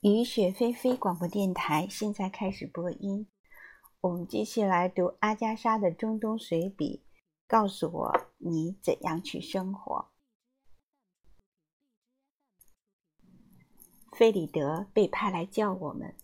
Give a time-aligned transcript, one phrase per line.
[0.00, 3.26] 雨雪霏霏广播电台现在开始播音。
[4.00, 7.02] 我们继续来读阿加莎的中东随笔。
[7.48, 10.12] 告诉我你怎样去生活。
[14.12, 16.14] 费里德被派来叫我们。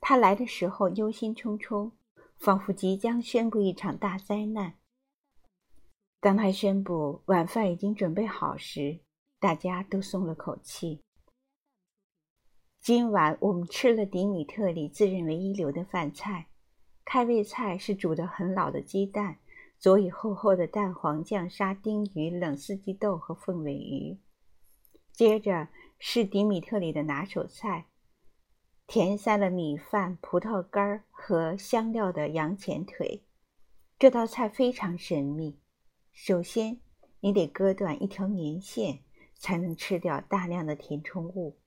[0.00, 1.90] 他来的时候忧心忡忡，
[2.38, 4.74] 仿佛即将宣布一场大灾难。
[6.20, 9.00] 当他宣布晚饭已经准备好时，
[9.40, 11.02] 大家都松了口气。
[12.80, 16.46] 今晚我们吃了迪米特里自认为一流的饭菜，
[17.04, 19.38] 开胃菜是煮的很老的鸡蛋，
[19.78, 24.18] 佐以厚厚的蛋黄酱、沙丁鱼、冷四季豆和凤尾鱼。
[25.12, 27.84] 接着是迪米特里的拿手菜——
[28.88, 33.24] 填塞了米饭、葡萄干和香料的羊前腿。
[33.98, 35.58] 这道菜非常神秘。
[36.12, 36.80] 首先，
[37.20, 39.00] 你得割断一条棉线，
[39.34, 41.58] 才能吃掉大量的填充物。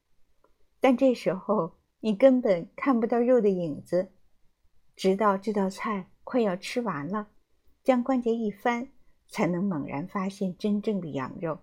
[0.83, 4.11] 但这时候你根本看不到肉的影子，
[4.97, 7.29] 直到这道菜快要吃完了，
[7.81, 8.89] 将关节一翻，
[9.29, 11.59] 才能猛然发现真正的羊肉。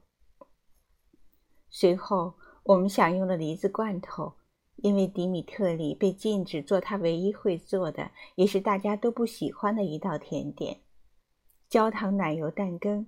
[1.69, 4.37] 随后，我们享用了梨子罐头，
[4.77, 10.81] 因为迪米特里被禁止做他唯一会做的，也是大家都不喜欢的一道甜点——
[11.69, 13.07] 焦糖奶油蛋羹。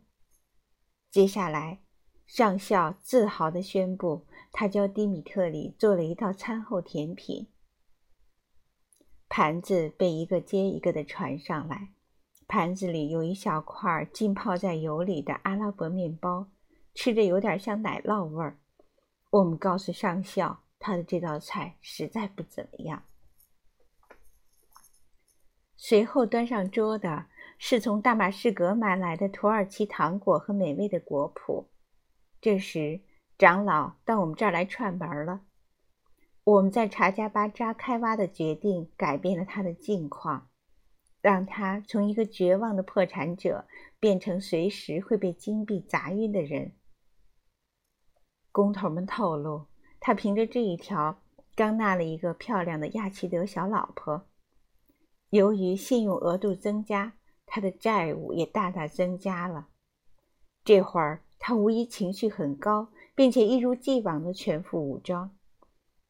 [1.11, 1.81] 接下来，
[2.35, 4.25] 上校自豪地宣布。
[4.53, 7.47] 他教迪米特里做了一道餐后甜品。
[9.29, 11.91] 盘子被一个接一个的传上来，
[12.49, 16.49] 盘子里有一小块浸泡在油里的阿拉伯面包，
[16.95, 18.59] 吃着有点像奶酪味儿。
[19.29, 23.03] 我们告诉上校，他的这道菜实在不怎么样。
[25.77, 27.27] 随后端上桌的
[27.59, 31.67] 是从大马士革买来的土耳其糖果和美味的果脯。
[32.43, 33.01] 这时。
[33.39, 35.41] 长老到我们这儿来串门了。
[36.45, 40.49] 我们在查加巴扎开挖的决定改变了他的境况，
[41.21, 43.67] 让他从一个绝望的破产者
[43.99, 46.77] 变成随时会被金币砸晕的人。
[48.53, 49.67] 工头们透露，
[49.99, 51.21] 他凭着这一条
[51.57, 54.29] 刚纳了一个漂亮的亚奇德小老婆。
[55.31, 57.15] 由于信用额度增加，
[57.45, 59.67] 他的债务也大大增加了。
[60.63, 62.89] 这会儿他无疑情绪很高。
[63.15, 65.37] 并且一如既往的全副武装，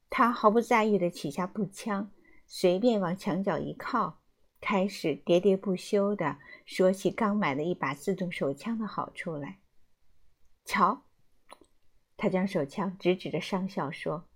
[0.08, 2.12] 他毫不在意的取下步枪，
[2.46, 4.20] 随便往墙角一靠，
[4.60, 9.58] 开始喋喋不休的说起刚买的一把自动手枪的好处来。
[10.64, 11.02] 瞧，
[12.16, 14.28] 他将手枪直指着上校说：“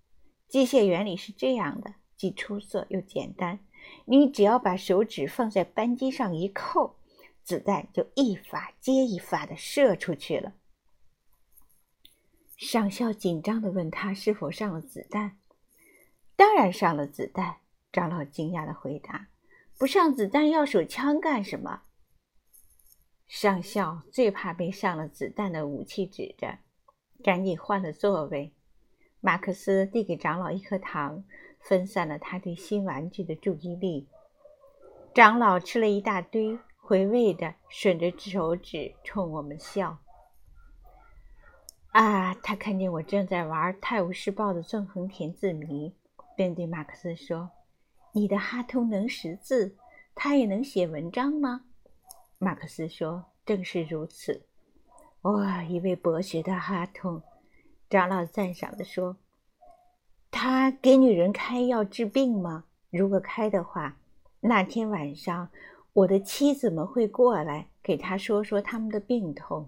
[0.49, 3.59] 机械原理是这样的，既出色又简单。
[4.03, 6.97] 你只要把手指放在扳机上一扣，
[7.43, 10.51] 子弹就一发接一发的射出去了。”
[12.57, 15.37] 上校紧张地问他：“是否上了子弹
[16.35, 17.57] ？”“当然上了子弹。”
[17.93, 19.29] 长老惊讶地回答。
[19.77, 21.83] “不上子弹要手枪干什么？”
[23.27, 26.59] 上校最怕被上了子弹的武器指着，
[27.23, 28.53] 赶紧换了座位。
[29.19, 31.23] 马克思递给长老一颗糖，
[31.59, 34.07] 分散了他对新玩具的注意力。
[35.13, 39.99] 长老吃了一大堆，回味地吮着手指，冲我们笑。
[41.97, 42.31] 啊！
[42.43, 45.95] 他看见我正在玩《泰晤士报》的纵横田字谜，
[46.35, 47.49] 便对马克思说
[48.13, 49.75] ：“你的哈通能识字，
[50.13, 51.61] 他也能写文章吗？”
[52.37, 54.45] 马克思说：“正是如此。”
[55.23, 55.63] 哇！
[55.63, 57.23] 一位博学的哈通，
[57.89, 59.17] 长老赞赏地说
[60.29, 62.65] ：“他给女人开药治病吗？
[62.91, 63.97] 如果开的话，
[64.41, 65.49] 那天晚上
[65.93, 69.67] 我的妻子们会过来给他说说他们的病痛。”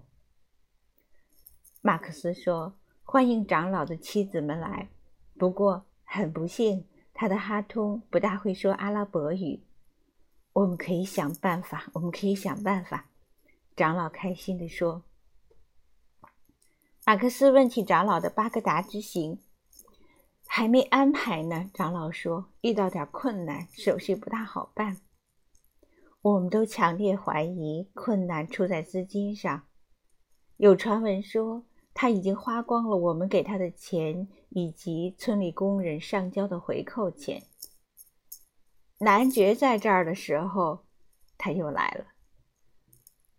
[1.82, 2.74] 马克思说
[3.04, 4.90] ：“欢迎长老的妻子们来，
[5.38, 9.62] 不过很不幸，他的哈通不大会说阿拉伯语。
[10.52, 13.06] 我们可以想办法，我们可以想办法。”
[13.74, 15.02] 长老开心地说。
[17.06, 19.38] 马克思问起长老的巴格达之行，
[20.46, 21.70] 还没安排呢。
[21.72, 24.98] 长老说：“遇到点困难，手续不大好办。”
[26.20, 29.62] 我们都强烈怀疑困难出在资金上。
[30.58, 31.64] 有传闻说。
[31.92, 37.42] 他已经花光了我们给他的钱，以及村里工人上交的回扣钱。
[38.98, 40.84] 男爵在这儿的时候，
[41.36, 42.04] 他又来了。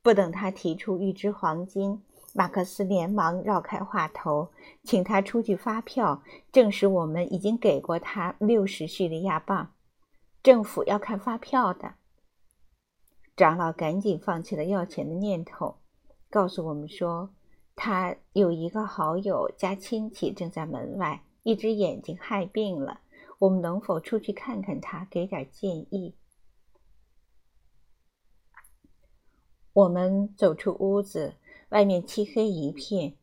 [0.02, 2.04] 不等他提出预支黄金，
[2.34, 4.52] 马克思连忙绕开话头，
[4.84, 9.74] 请他出具发票，证实我们已经给过他六十叙利亚镑。
[10.42, 11.94] 政府要看发票的。
[13.36, 15.78] 长老赶紧放弃了要钱的念头，
[16.30, 17.30] 告诉我们说。
[17.84, 23.02] 他有一个好友加亲戚正在门外，一只眼睛害病了，
[23.40, 26.14] 我们能否出去看看他，给点建议？
[29.74, 31.34] 我们走出屋子，
[31.70, 33.16] 外面漆黑一片。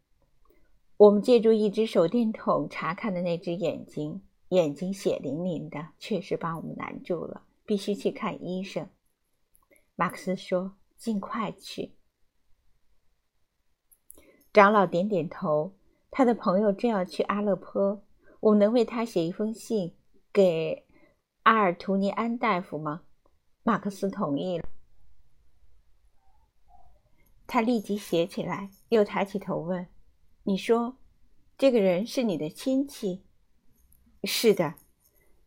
[0.97, 8.89] 我们借助一只手电筒查看的那只眼睛，眼睛血淋淋的，确实把我们难住了，必须去看医生。
[9.95, 11.95] 马克思说：“尽快去。”
[14.53, 15.75] 长老点点头。
[16.11, 18.03] 他的朋友正要去阿勒颇，
[18.41, 19.95] 我们能为他写一封信
[20.33, 20.87] 给
[21.43, 23.03] 阿尔图尼安大夫吗？
[23.63, 24.67] 马克思同意了。
[27.47, 29.87] 他立即写起来，又抬起头问
[30.45, 30.97] ：“你说，
[31.59, 33.23] 这个人是你的亲戚
[34.25, 34.75] ？”“是的。”“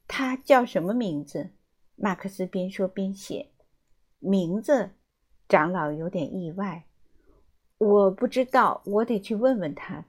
[0.07, 1.51] 他叫什么名字？”
[1.97, 3.51] 马克思边说边写。
[4.19, 4.91] “名字？”
[5.49, 6.85] 长老有点意外。
[7.83, 10.05] “我不知道，我得去问问他。”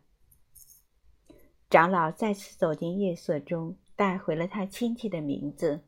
[1.71, 5.83] 长老再次走进夜色中，带回了他亲戚的名字：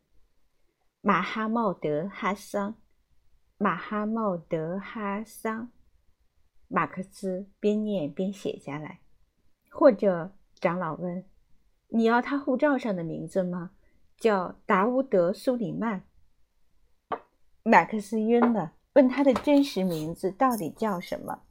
[1.02, 2.76] 马哈茂德·哈桑。
[3.58, 5.70] 马哈茂德·哈桑，
[6.68, 9.00] 马克思边念边写下来。
[9.70, 11.26] 或者，长老问
[11.88, 13.72] ：“你要他护照上的名字吗？”
[14.16, 16.06] 叫达乌德·苏里曼。
[17.62, 21.42] 马克思晕了，问他的真实名字到底叫什么？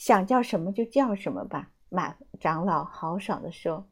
[0.00, 1.72] 想叫什么就叫什么吧。
[1.90, 3.86] 马长老豪爽地说：“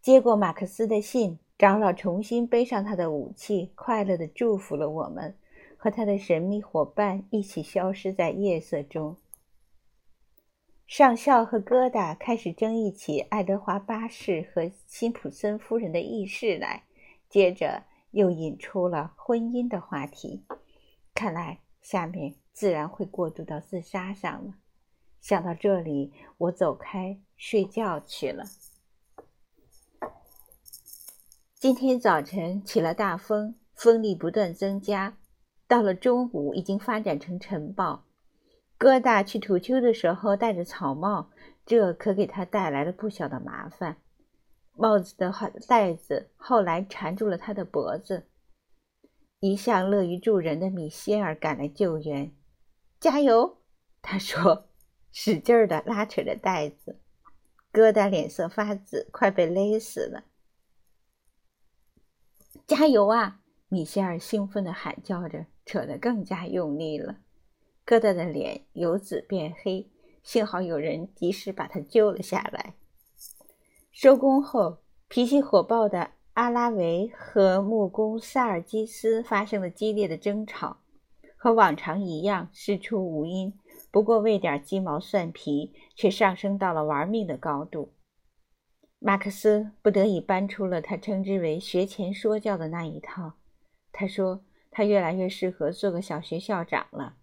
[0.00, 5.36] 接过马克思的信，长老重新背上他的武器，快乐地祝福了我们
[5.76, 9.16] 和他的神秘伙伴一起消失在夜色中。
[10.86, 16.84] 上校和疙瘩开始争议起爱德华八世和辛普森夫人的轶事来，
[17.28, 17.82] 接着
[18.12, 20.44] 又引出了婚姻的话题。
[21.12, 24.54] 看来下面自然会过渡到自杀上了。”
[25.20, 28.44] 想到这里，我走开睡觉去了。
[31.58, 35.18] 今天早晨起了大风，风力不断增加，
[35.68, 38.04] 到了中午已经发展成尘暴。
[38.78, 41.30] 疙瘩去土丘的时候戴着草帽，
[41.66, 43.98] 这可给他带来了不小的麻烦。
[44.72, 45.32] 帽子的
[45.68, 48.26] 带子后来缠住了他的脖子。
[49.40, 52.32] 一向乐于助人的米歇尔赶来救援，
[53.00, 53.58] 加油！
[54.00, 54.68] 他说。
[55.18, 57.00] 使劲的拉扯着袋子，
[57.72, 60.24] 疙瘩脸色发紫，快被勒死了。
[62.66, 63.40] 加油啊！
[63.70, 67.16] 米歇尔兴奋的喊叫着，扯得更加用力了。
[67.86, 69.90] 疙瘩的脸由紫变黑，
[70.22, 72.74] 幸好有人及时把他救了下来。
[73.90, 80.82] 收工后，脾气火爆的阿拉维和木工萨尔基斯发生了激烈的争吵，
[81.46, 83.56] 和往常一样，事出无因。
[83.92, 87.94] 不过为点鸡毛蒜皮，却上升到了玩命的高度。
[88.98, 93.34] 马克思不得已搬出了他称之为“学前说教”的那一套。
[93.92, 97.14] 他说他越来越适合做个小学校长了。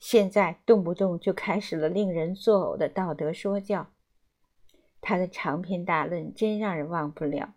[0.00, 3.92] 现在动不动就开始了令人作呕的道德说教。
[5.00, 7.54] 他的长篇大论真让人忘不了。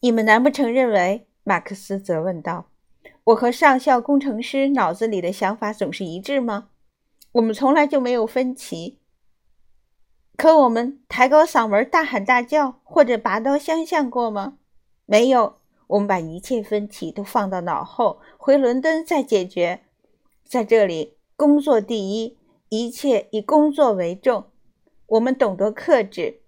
[0.00, 1.26] 你们难不成认为？
[1.42, 2.72] 马克思责问道。
[3.24, 6.68] 我和上校工程师脑子里的想法总是一致吗？
[7.32, 9.00] 我们从来就没有分歧。
[10.36, 14.58] 可我们抬高嗓门大喊大叫，或者拔刀相向过吗？
[15.06, 15.60] 没有。
[15.86, 19.84] 我们把一切分歧都放到脑后，回伦敦再解决。
[20.42, 22.38] 在这里，工作第一，
[22.68, 24.46] 一切以工作为重。
[25.06, 26.40] 我们懂得克制。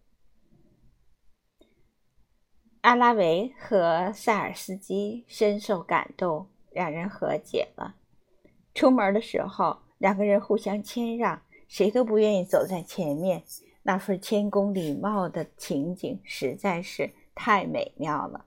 [2.81, 6.49] 阿拉维和塞尔斯基深受感动。
[6.77, 7.95] 两人和解了。
[8.75, 13.43] 出门的时候，两个人互相谦让，谁都不愿意走在前面。
[13.83, 18.45] 那份谦恭礼貌的情景实在是太美妙了。